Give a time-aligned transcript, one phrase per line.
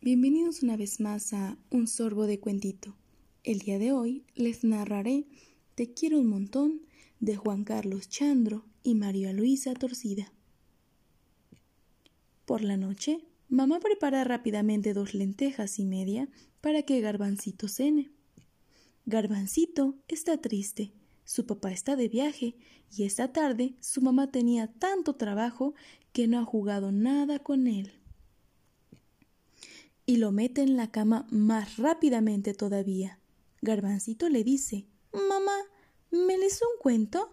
[0.00, 2.94] Bienvenidos una vez más a Un sorbo de cuentito.
[3.42, 5.26] El día de hoy les narraré
[5.74, 6.82] Te quiero un montón
[7.18, 10.32] de Juan Carlos Chandro y María Luisa Torcida.
[12.44, 16.28] Por la noche, mamá prepara rápidamente dos lentejas y media
[16.60, 18.12] para que Garbancito cene.
[19.04, 20.92] Garbancito está triste.
[21.24, 22.54] Su papá está de viaje
[22.96, 25.74] y esta tarde su mamá tenía tanto trabajo
[26.12, 28.03] que no ha jugado nada con él
[30.06, 33.18] y lo mete en la cama más rápidamente todavía.
[33.62, 35.56] Garbancito le dice Mamá,
[36.10, 37.32] ¿me lees un cuento?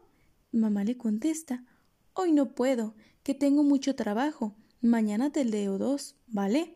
[0.52, 1.66] Mamá le contesta
[2.14, 4.54] Hoy no puedo, que tengo mucho trabajo.
[4.82, 6.76] Mañana te leo dos, ¿vale?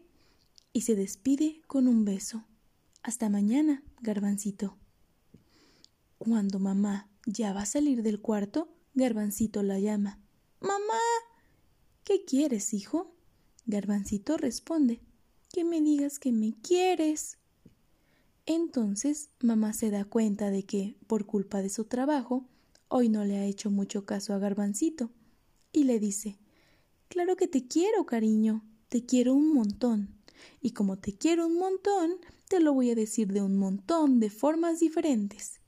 [0.71, 2.45] Y se despide con un beso.
[3.03, 4.77] Hasta mañana, Garbancito.
[6.17, 10.19] Cuando mamá ya va a salir del cuarto, Garbancito la llama.
[10.61, 11.01] Mamá.
[12.05, 13.13] ¿Qué quieres, hijo?
[13.65, 15.01] Garbancito responde
[15.55, 17.37] que me digas que me quieres.
[18.45, 22.43] Entonces mamá se da cuenta de que, por culpa de su trabajo,
[22.89, 25.11] hoy no le ha hecho mucho caso a Garbancito
[25.71, 26.37] y le dice
[27.07, 30.09] Claro que te quiero, cariño, te quiero un montón.
[30.61, 32.17] Y como te quiero un montón,
[32.49, 35.61] te lo voy a decir de un montón de formas diferentes.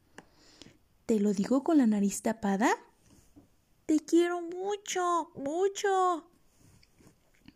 [1.06, 2.76] ¿Te lo digo con la nariz tapada?
[3.86, 6.30] Te quiero mucho, mucho.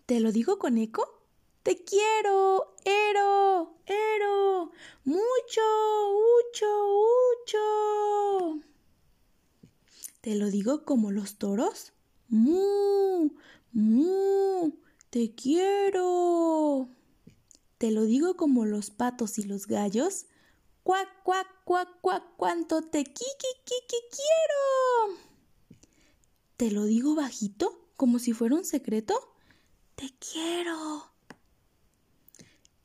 [0.05, 1.20] ¿Te lo digo con eco?
[1.63, 4.71] Te quiero, Ero, Ero,
[5.05, 5.61] mucho,
[6.11, 6.65] mucho,
[7.45, 8.63] mucho.
[10.21, 11.93] ¿Te lo digo como los toros?
[12.29, 13.29] Mu,
[13.73, 14.71] mu,
[15.11, 16.89] te quiero.
[17.77, 20.25] ¿Te lo digo como los patos y los gallos?
[20.81, 25.19] Cuac, cuac, cuac, cuac, cuánto te qui, quiero.
[26.57, 29.13] ¿Te lo digo bajito, como si fuera un secreto?
[29.93, 31.10] Te quiero.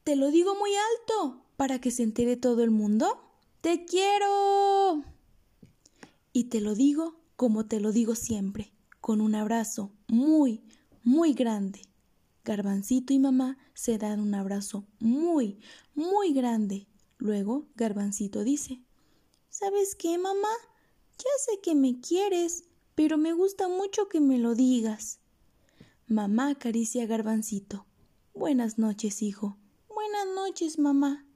[0.07, 3.19] Te lo digo muy alto para que se entere todo el mundo.
[3.61, 5.03] Te quiero.
[6.33, 10.63] Y te lo digo como te lo digo siempre, con un abrazo muy,
[11.03, 11.81] muy grande.
[12.45, 15.59] Garbancito y mamá se dan un abrazo muy,
[15.97, 16.87] muy grande.
[17.19, 18.85] Luego Garbancito dice,
[19.49, 20.55] ¿Sabes qué, mamá?
[21.19, 22.63] Ya sé que me quieres,
[22.95, 25.19] pero me gusta mucho que me lo digas.
[26.07, 27.87] Mamá acaricia a Garbancito.
[28.35, 29.57] Buenas noches, hijo.
[30.35, 31.27] Noches, mamá.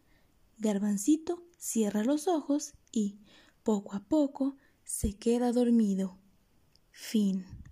[0.58, 3.18] Garbancito cierra los ojos y,
[3.62, 6.18] poco a poco, se queda dormido.
[6.90, 7.59] Fin.